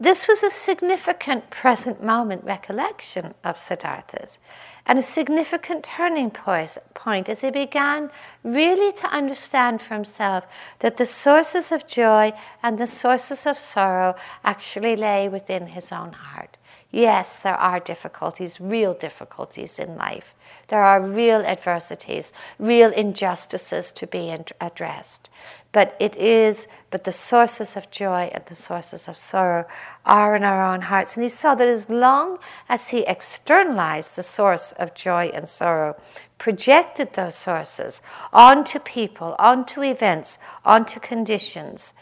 [0.00, 4.38] this was a significant present moment recollection of Siddhartha's
[4.86, 8.10] and a significant turning point as he began
[8.42, 10.44] really to understand for himself
[10.78, 12.32] that the sources of joy
[12.62, 16.56] and the sources of sorrow actually lay within his own heart.
[16.92, 20.34] Yes, there are difficulties, real difficulties in life.
[20.68, 25.30] There are real adversities, real injustices to be addressed.
[25.70, 29.66] But it is, but the sources of joy and the sources of sorrow
[30.04, 31.14] are in our own hearts.
[31.14, 35.94] And he saw that as long as he externalized the source of joy and sorrow,
[36.38, 41.92] projected those sources onto people, onto events, onto conditions,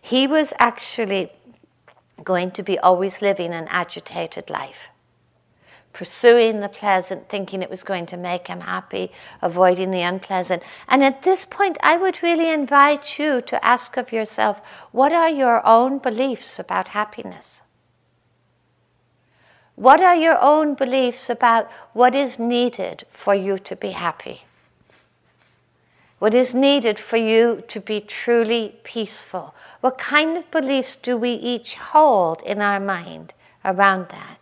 [0.00, 1.32] he was actually
[2.24, 4.88] going to be always living an agitated life
[5.96, 10.62] pursuing the pleasant, thinking it was going to make him happy, avoiding the unpleasant.
[10.88, 14.60] And at this point, I would really invite you to ask of yourself
[14.92, 17.62] what are your own beliefs about happiness?
[19.74, 24.42] What are your own beliefs about what is needed for you to be happy?
[26.18, 29.54] What is needed for you to be truly peaceful?
[29.80, 34.35] What kind of beliefs do we each hold in our mind around that?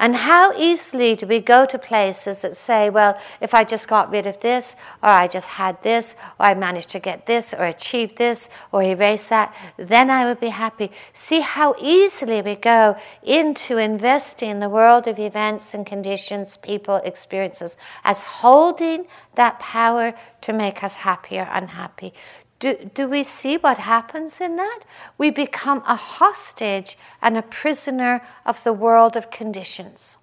[0.00, 4.10] And how easily do we go to places that say, well, if I just got
[4.10, 7.66] rid of this, or I just had this, or I managed to get this, or
[7.66, 10.90] achieve this, or erase that, then I would be happy.
[11.12, 17.76] See how easily we go into investing the world of events and conditions, people, experiences,
[18.02, 22.14] as holding that power to make us happy or unhappy.
[22.60, 24.80] Do, do we see what happens in that?
[25.16, 30.18] We become a hostage and a prisoner of the world of conditions.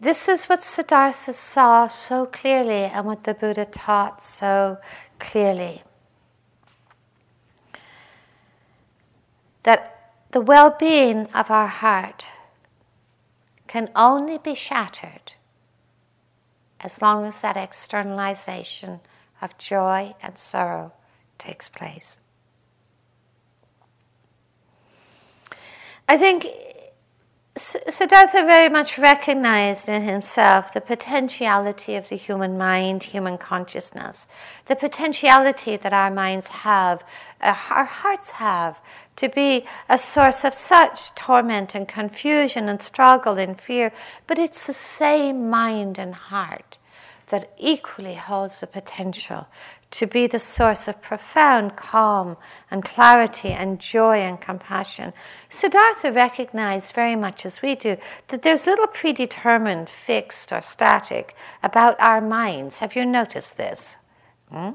[0.00, 4.78] This is what Siddhartha saw so clearly and what the Buddha taught so
[5.18, 5.82] clearly.
[9.64, 12.26] That the well being of our heart
[13.66, 15.32] can only be shattered
[16.84, 19.00] as long as that externalization
[19.40, 20.92] of joy and sorrow
[21.38, 22.18] takes place.
[26.06, 26.46] I think
[27.56, 34.26] Siddhartha very much recognized in himself the potentiality of the human mind, human consciousness,
[34.66, 37.04] the potentiality that our minds have,
[37.40, 38.80] uh, our hearts have,
[39.14, 43.92] to be a source of such torment and confusion and struggle and fear.
[44.26, 46.78] But it's the same mind and heart
[47.28, 49.46] that equally holds the potential
[49.94, 52.36] to be the source of profound calm
[52.68, 55.12] and clarity and joy and compassion.
[55.48, 61.94] Siddhartha recognized very much as we do that there's little predetermined, fixed, or static about
[62.00, 62.78] our minds.
[62.78, 63.94] Have you noticed this?
[64.50, 64.70] Hmm?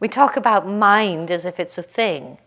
[0.00, 2.38] We talk about mind as if it's a thing.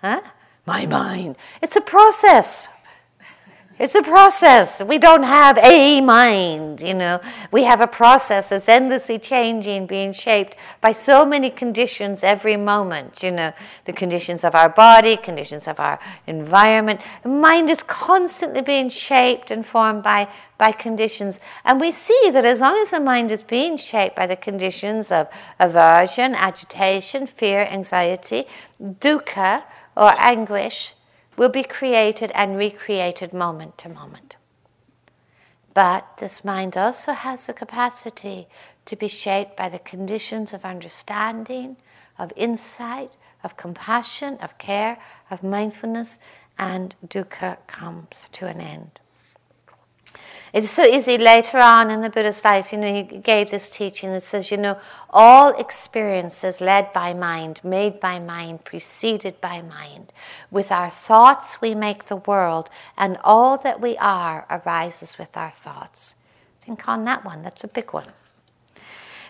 [0.00, 0.22] Huh?
[0.66, 1.36] My mind.
[1.62, 2.66] It's a process.
[3.78, 4.82] It's a process.
[4.82, 7.20] We don't have a mind, you know.
[7.52, 13.22] We have a process that's endlessly changing, being shaped by so many conditions every moment,
[13.22, 13.52] you know.
[13.84, 17.00] The conditions of our body, conditions of our environment.
[17.22, 20.26] The mind is constantly being shaped and formed by,
[20.58, 21.38] by conditions.
[21.64, 25.12] And we see that as long as the mind is being shaped by the conditions
[25.12, 25.28] of
[25.60, 28.48] aversion, agitation, fear, anxiety,
[28.82, 29.62] dukkha,
[29.96, 30.94] or anguish,
[31.38, 34.36] will be created and recreated moment to moment.
[35.72, 38.48] But this mind also has the capacity
[38.86, 41.76] to be shaped by the conditions of understanding,
[42.18, 44.98] of insight, of compassion, of care,
[45.30, 46.18] of mindfulness,
[46.58, 48.98] and dukkha comes to an end.
[50.52, 54.12] It's so easy later on in the Buddha's life, you know, he gave this teaching
[54.12, 54.78] that says, you know,
[55.10, 60.10] all experiences led by mind, made by mind, preceded by mind.
[60.50, 65.52] With our thoughts, we make the world, and all that we are arises with our
[65.62, 66.14] thoughts.
[66.64, 68.08] Think on that one, that's a big one.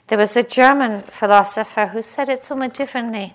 [0.07, 3.35] There was a German philosopher who said it somewhat differently.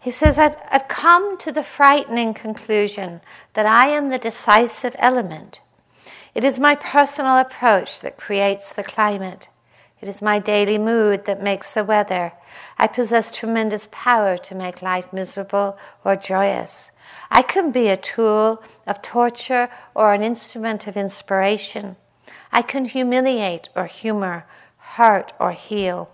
[0.00, 3.20] He says, I've, I've come to the frightening conclusion
[3.54, 5.60] that I am the decisive element
[6.36, 9.48] it is my personal approach that creates the climate.
[10.02, 12.34] It is my daily mood that makes the weather.
[12.76, 16.90] I possess tremendous power to make life miserable or joyous.
[17.30, 21.96] I can be a tool of torture or an instrument of inspiration.
[22.52, 24.44] I can humiliate or humor,
[24.96, 26.10] hurt or heal.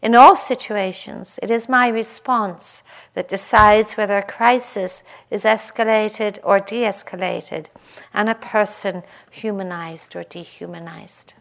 [0.00, 2.82] In all situations, it is my response
[3.14, 7.66] that decides whether a crisis is escalated or de escalated,
[8.14, 11.34] and a person humanized or dehumanized.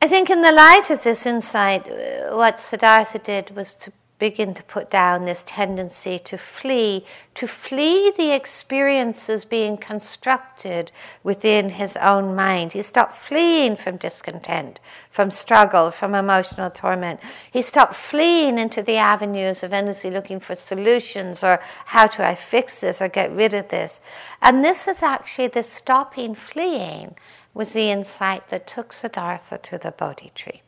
[0.00, 4.54] I think, in the light of this insight, uh, what Siddhartha did was to begin
[4.54, 7.04] to put down this tendency to flee,
[7.34, 10.90] to flee the experiences being constructed
[11.22, 12.72] within his own mind.
[12.72, 17.20] He stopped fleeing from discontent, from struggle, from emotional torment.
[17.50, 22.34] He stopped fleeing into the avenues of endlessly looking for solutions or how do I
[22.34, 24.00] fix this or get rid of this.
[24.40, 27.16] And this is actually the stopping fleeing
[27.52, 30.62] was the insight that took Siddhartha to the Bodhi tree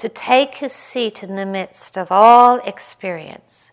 [0.00, 3.70] to take his seat in the midst of all experience,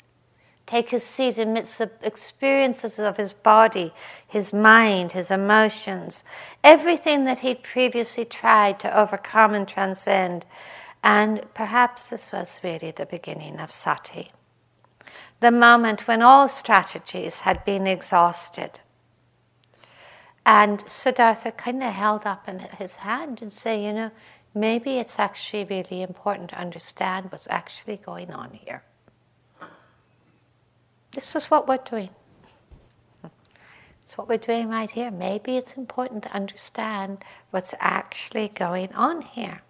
[0.66, 3.94] take his seat amidst the experiences of his body,
[4.28, 6.26] his mind, his emotions,
[6.66, 10.46] everything that he'd previously tried to overcome and transcend.
[11.02, 14.34] And perhaps this was really the beginning of sati,
[15.40, 18.82] the moment when all strategies had been exhausted.
[20.46, 24.12] And Siddhartha kind of held up in his hand and said, You know,
[24.54, 28.84] maybe it's actually really important to understand what's actually going on here.
[31.12, 32.10] This is what we're doing.
[34.04, 35.12] It's what we're doing right here.
[35.12, 39.62] Maybe it's important to understand what's actually going on here.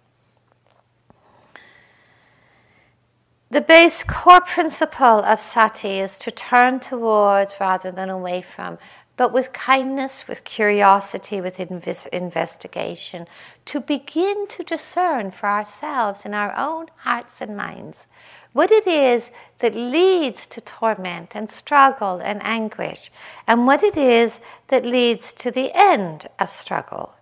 [3.50, 8.76] The base core principle of sati is to turn towards rather than away from
[9.18, 13.26] but with kindness, with curiosity, with invis- investigation,
[13.66, 18.06] to begin to discern for ourselves in our own hearts and minds
[18.52, 23.10] what it is that leads to torment and struggle and anguish,
[23.46, 27.17] and what it is that leads to the end of struggle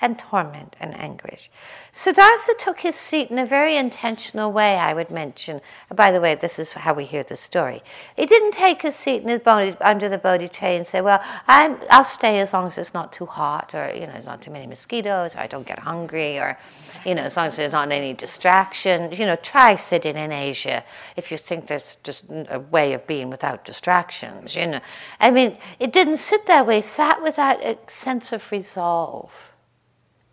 [0.00, 1.50] and torment and anguish.
[1.92, 5.60] Siddhartha took his seat in a very intentional way, I would mention.
[5.92, 7.82] By the way, this is how we hear the story.
[8.16, 11.68] He didn't take his seat his Bodhi, under the Bodhi tree and say, Well, i
[11.68, 14.50] will stay as long as it's not too hot, or you know, there's not too
[14.50, 16.56] many mosquitoes, or I don't get hungry, or
[17.04, 19.10] you know, as long as there's not any distraction.
[19.12, 20.84] You know, try sitting in Asia
[21.16, 24.54] if you think there's just a way of being without distractions.
[24.54, 24.80] You know,
[25.18, 26.78] I mean, it didn't sit that way.
[26.78, 29.30] It sat with that sense of resolve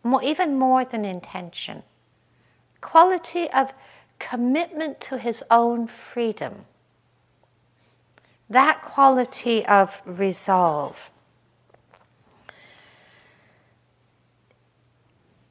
[0.05, 1.83] more, even more than intention.
[2.79, 3.73] Quality of
[4.19, 6.65] commitment to his own freedom.
[8.49, 11.09] That quality of resolve.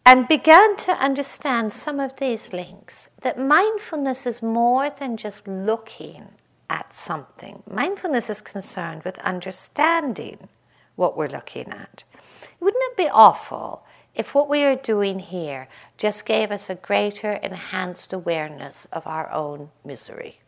[0.07, 6.29] and began to understand some of these links that mindfulness is more than just looking
[6.69, 7.63] at something.
[7.71, 10.49] Mindfulness is concerned with understanding
[10.97, 12.05] what we're looking at.
[12.61, 13.84] Wouldn't it be awful
[14.15, 15.67] if what we are doing here
[15.99, 20.39] just gave us a greater enhanced awareness of our own misery.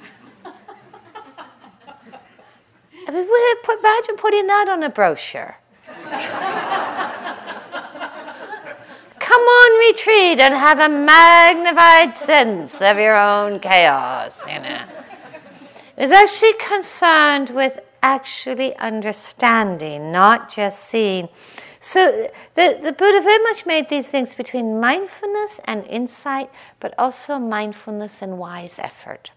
[0.44, 0.52] I
[3.10, 3.28] mean,
[3.78, 5.56] imagine putting that on a brochure.
[9.20, 14.82] Come on retreat and have a magnified sense of your own chaos, you know.
[15.96, 21.28] is actually concerned with actually understanding, not just seeing.
[21.84, 27.38] So the, the Buddha very much made these things between mindfulness and insight, but also
[27.38, 29.32] mindfulness and wise effort.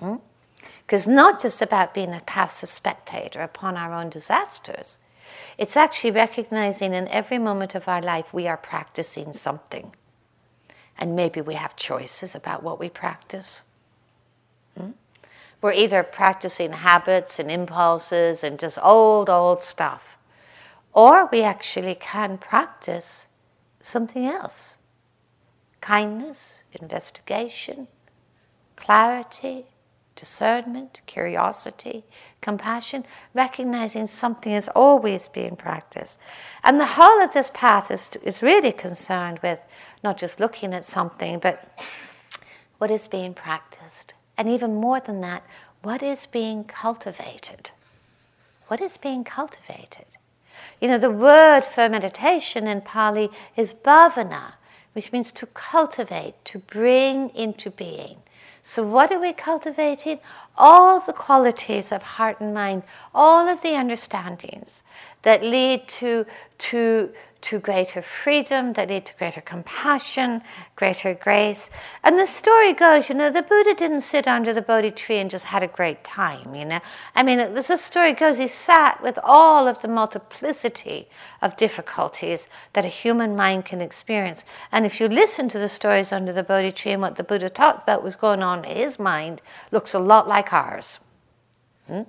[0.00, 1.14] Because hmm?
[1.14, 4.98] not just about being a passive spectator upon our own disasters,
[5.56, 9.94] it's actually recognizing in every moment of our life we are practicing something.
[10.98, 13.62] And maybe we have choices about what we practice.
[14.76, 14.90] Hmm?
[15.62, 20.16] We're either practicing habits and impulses and just old, old stuff,
[20.92, 23.26] or we actually can practice
[23.80, 24.76] something else
[25.80, 27.88] kindness, investigation,
[28.76, 29.64] clarity,
[30.14, 32.04] discernment, curiosity,
[32.42, 36.18] compassion, recognizing something is always being practiced.
[36.62, 39.58] And the whole of this path is, is really concerned with
[40.04, 41.78] not just looking at something, but
[42.76, 44.12] what is being practiced.
[44.36, 45.42] And even more than that,
[45.82, 47.70] what is being cultivated?
[48.68, 50.06] What is being cultivated?
[50.80, 54.54] You know, the word for meditation in Pali is bhavana,
[54.94, 58.16] which means to cultivate, to bring into being.
[58.62, 60.20] So, what are we cultivating?
[60.56, 62.82] All the qualities of heart and mind,
[63.14, 64.82] all of the understandings
[65.22, 66.26] that lead to,
[66.58, 67.10] to
[67.42, 70.42] to greater freedom, that lead to greater compassion,
[70.76, 71.70] greater grace.
[72.02, 75.30] And the story goes, you know, the Buddha didn't sit under the Bodhi tree and
[75.30, 76.80] just had a great time, you know.
[77.14, 81.08] I mean, as the story goes, he sat with all of the multiplicity
[81.42, 84.44] of difficulties that a human mind can experience.
[84.72, 87.50] And if you listen to the stories under the Bodhi tree and what the Buddha
[87.50, 90.98] talked about was going on in his mind, looks a lot like ours.
[91.86, 92.02] Hmm?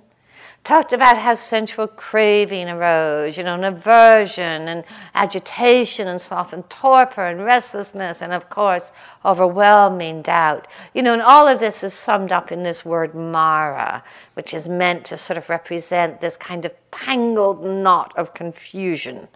[0.64, 4.84] Talked about how sensual craving arose, you know, and aversion and
[5.14, 8.92] agitation and sloth and torpor and restlessness and, of course,
[9.24, 10.68] overwhelming doubt.
[10.94, 14.04] You know, and all of this is summed up in this word Mara,
[14.34, 19.26] which is meant to sort of represent this kind of tangled knot of confusion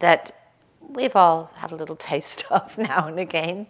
[0.00, 0.34] that
[0.80, 3.66] we've all had a little taste of now and again.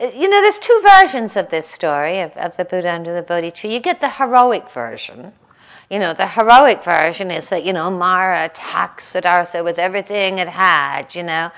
[0.00, 3.50] You know, there's two versions of this story of, of the Buddha under the Bodhi
[3.50, 3.74] tree.
[3.74, 5.32] You get the heroic version.
[5.90, 10.48] You know, the heroic version is that, you know, Mara attacks Siddhartha with everything it
[10.48, 11.50] had, you know.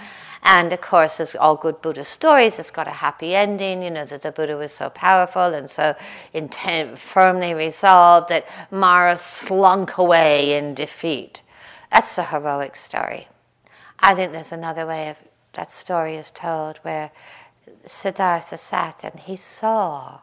[0.42, 4.06] And of course, as all good Buddhist stories, it's got a happy ending, you know,
[4.06, 5.94] that the Buddha was so powerful and so
[6.32, 11.42] intent, firmly resolved that Mara slunk away in defeat.
[11.92, 13.28] That's the heroic story.
[13.98, 15.16] I think there's another way of
[15.52, 17.10] that story is told where
[17.86, 20.20] Siddhartha sat and he saw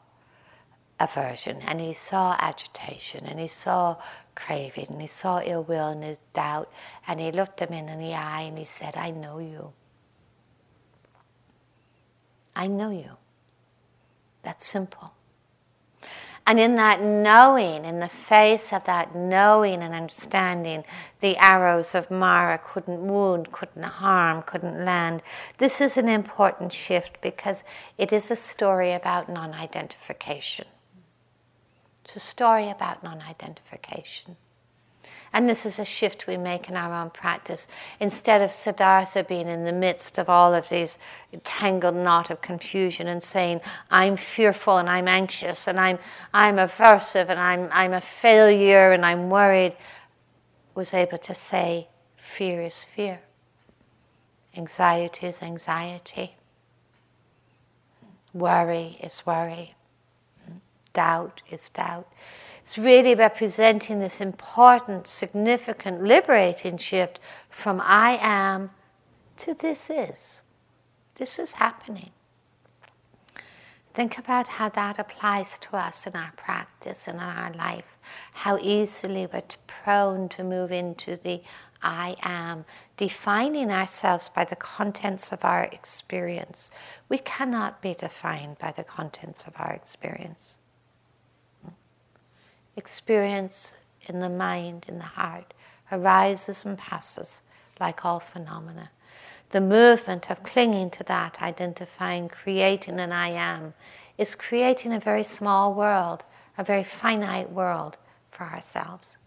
[0.99, 3.97] aversion and he saw agitation and he saw
[4.35, 6.71] craving and he saw ill will and his doubt
[7.07, 9.73] and he looked them in the eye and he said, I know you.
[12.55, 13.17] I know you.
[14.43, 15.13] That's simple.
[16.47, 20.85] And in that knowing, in the face of that knowing and understanding,
[21.19, 25.21] the arrows of Mara couldn't wound, couldn't harm, couldn't land.
[25.57, 27.65] This is an important shift because
[27.97, 30.67] it is a story about non identification.
[32.05, 34.37] It's a story about non identification.
[35.33, 37.67] And this is a shift we make in our own practice.
[37.99, 40.97] Instead of Siddhartha being in the midst of all of these
[41.43, 43.61] tangled knot of confusion and saying,
[43.91, 45.99] I'm fearful and I'm anxious and I'm,
[46.33, 49.75] I'm aversive and I'm, I'm a failure and I'm worried,
[50.75, 53.19] was able to say, fear is fear.
[54.55, 56.35] Anxiety is anxiety.
[58.33, 59.75] Worry is worry.
[60.93, 62.07] Doubt is doubt.
[62.67, 68.71] It's really representing this important, significant, liberating shift from I am
[69.37, 70.41] to this is.
[71.15, 72.09] This is happening.
[73.93, 77.97] Think about how that applies to us in our practice and in our life.
[78.33, 81.41] How easily we're prone to move into the
[81.81, 82.65] I am,
[82.97, 86.69] defining ourselves by the contents of our experience.
[87.07, 90.57] We cannot be defined by the contents of our experience
[92.77, 93.73] experience
[94.03, 95.53] in the mind, in the heart,
[95.91, 97.41] arises and passes
[97.79, 98.91] like all phenomena.
[99.51, 103.73] The movement of clinging to that, identifying, creating an I am,
[104.17, 106.23] is creating a very small world,
[106.57, 107.97] a very finite world
[108.31, 109.17] for ourselves.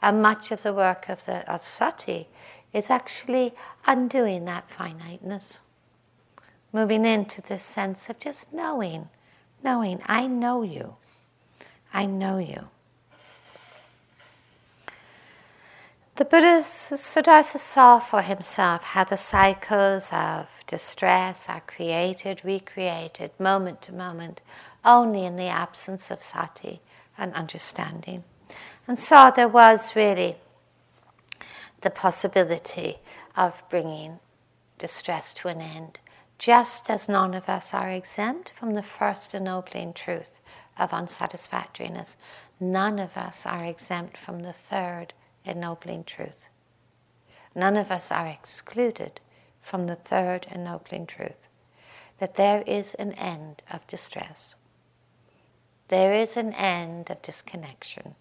[0.00, 2.28] And much of the work of, the, of sati
[2.72, 3.54] is actually
[3.86, 5.60] undoing that finiteness,
[6.72, 9.08] moving into this sense of just knowing,
[9.62, 10.96] knowing, I know you,
[11.92, 12.68] I know you.
[16.18, 23.82] The Buddha Siddhartha saw for himself how the cycles of distress are created, recreated, moment
[23.82, 24.42] to moment,
[24.84, 26.80] only in the absence of sati
[27.16, 28.24] and understanding.
[28.88, 30.34] And so there was really
[31.82, 32.98] the possibility
[33.36, 34.18] of bringing
[34.76, 36.00] distress to an end,
[36.36, 40.40] just as none of us are exempt from the first ennobling truth
[40.76, 42.16] of unsatisfactoriness.
[42.58, 45.14] None of us are exempt from the third
[45.48, 46.48] ennobling truth.
[47.54, 49.20] None of us are excluded
[49.60, 51.48] from the third ennobling truth
[52.18, 54.54] that there is an end of distress.
[55.88, 58.14] There is an end of disconnection.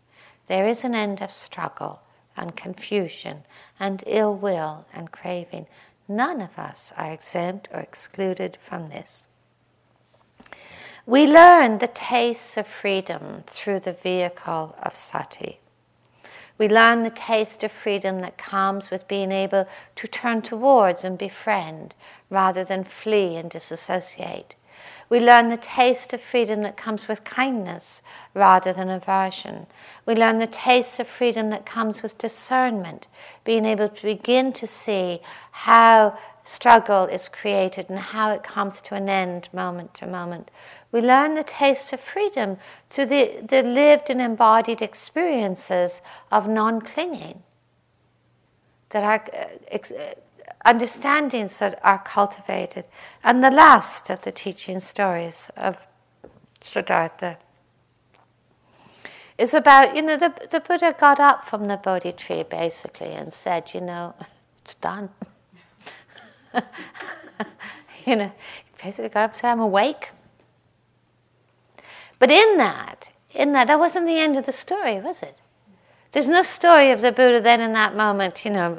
[0.47, 2.01] There is an end of struggle
[2.35, 3.43] and confusion
[3.79, 5.67] and ill will and craving.
[6.07, 9.27] None of us are exempt or excluded from this.
[11.05, 15.59] We learn the taste of freedom through the vehicle of sati.
[16.57, 21.17] We learn the taste of freedom that comes with being able to turn towards and
[21.17, 21.93] befriend
[22.29, 24.55] rather than flee and disassociate.
[25.09, 28.01] We learn the taste of freedom that comes with kindness
[28.33, 29.67] rather than aversion.
[30.05, 33.07] We learn the taste of freedom that comes with discernment,
[33.45, 38.95] being able to begin to see how struggle is created and how it comes to
[38.95, 40.49] an end moment to moment.
[40.91, 42.57] We learn the taste of freedom
[42.89, 46.01] through the, the lived and embodied experiences
[46.31, 47.43] of non clinging,
[48.89, 50.13] that are uh,
[50.67, 52.83] understandings that are cultivated.
[53.23, 55.77] And the last of the teaching stories of
[56.61, 57.37] Siddhartha
[59.37, 63.33] is about, you know, the, the Buddha got up from the Bodhi tree basically and
[63.33, 64.13] said, you know,
[64.65, 65.09] it's done.
[68.05, 68.31] you know,
[68.83, 70.09] basically got up and said, I'm awake.
[72.19, 75.37] But in that, in that, that wasn't the end of the story, was it?
[76.13, 78.75] There's no story of the Buddha then in that moment, you know,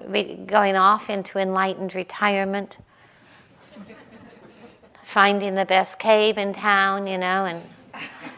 [0.47, 2.79] going off into enlightened retirement,
[5.05, 7.62] finding the best cave in town, you know, and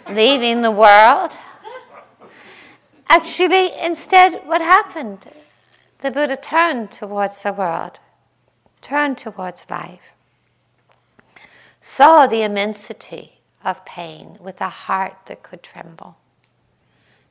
[0.09, 1.33] leaving the world.
[3.09, 5.27] Actually, instead, what happened?
[6.01, 8.01] The Buddha turned towards the world,
[8.83, 10.15] turned towards life,
[11.81, 16.17] saw the immensity of pain with a heart that could tremble.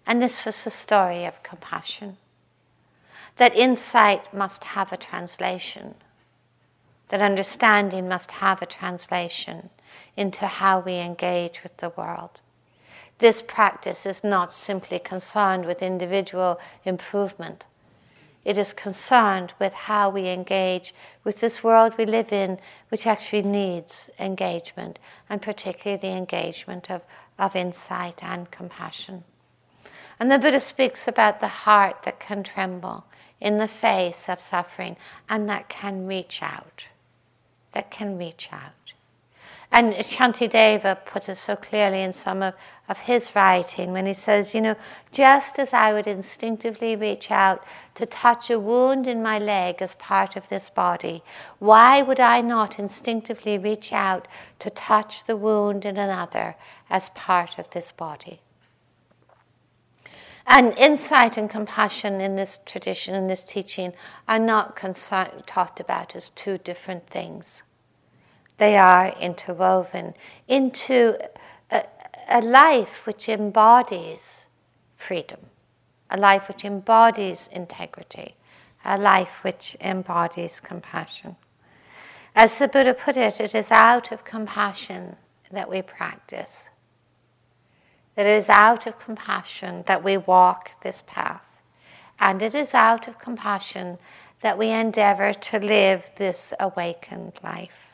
[0.09, 2.17] And this was the story of compassion.
[3.37, 5.93] That insight must have a translation,
[7.09, 9.69] that understanding must have a translation
[10.17, 12.41] into how we engage with the world.
[13.19, 17.67] This practice is not simply concerned with individual improvement,
[18.43, 22.57] it is concerned with how we engage with this world we live in,
[22.87, 24.97] which actually needs engagement,
[25.29, 27.03] and particularly the engagement of,
[27.37, 29.23] of insight and compassion.
[30.19, 33.05] And the Buddha speaks about the heart that can tremble
[33.39, 34.97] in the face of suffering
[35.29, 36.85] and that can reach out.
[37.73, 38.73] That can reach out.
[39.71, 42.55] And Shantideva puts it so clearly in some of,
[42.89, 44.75] of his writing when he says, you know,
[45.11, 47.63] just as I would instinctively reach out
[47.93, 51.23] to touch a wound in my leg as part of this body,
[51.59, 56.55] why would I not instinctively reach out to touch the wound in another
[56.89, 58.41] as part of this body?
[60.49, 63.93] And insight and compassion in this tradition, in this teaching,
[64.27, 64.75] are not
[65.45, 67.61] talked about as two different things
[68.59, 70.13] they are interwoven
[70.47, 71.17] into
[71.71, 71.83] a,
[72.29, 74.45] a life which embodies
[74.95, 75.39] freedom,
[76.09, 78.35] a life which embodies integrity,
[78.85, 81.35] a life which embodies compassion.
[82.35, 85.15] As the Buddha put it, it is out of compassion
[85.51, 86.68] that we practice.
[88.19, 91.41] It is out of compassion that we walk this path.
[92.19, 93.97] And it is out of compassion
[94.41, 97.93] that we endeavor to live this awakened life.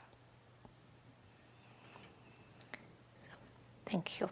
[3.22, 3.30] So,
[3.86, 4.32] Thank you.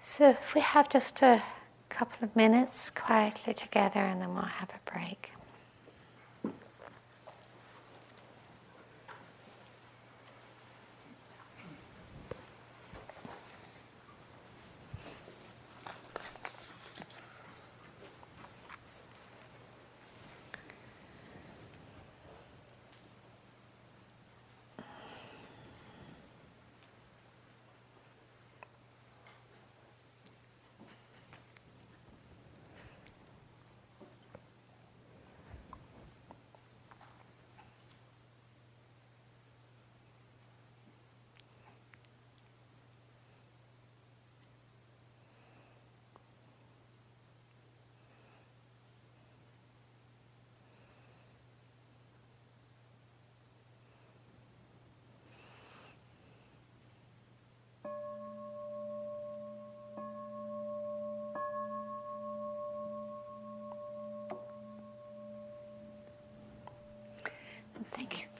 [0.00, 1.44] So, if we have just a
[1.88, 5.30] couple of minutes quietly together and then we'll have a break.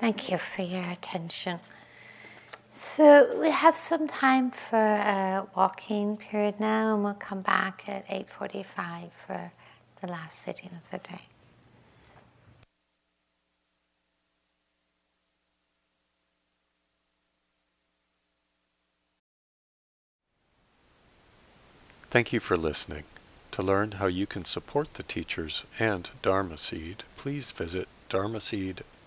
[0.03, 1.61] Thank you for your attention.
[2.73, 8.05] So we have some time for a walking period now, and we'll come back at
[8.09, 9.53] 8:45 for
[10.01, 11.21] the last sitting of the day.
[22.11, 23.05] Thank you for listening.
[23.53, 28.85] To learn how you can support the teachers and Dharma Seed, please visit dharmaseed.org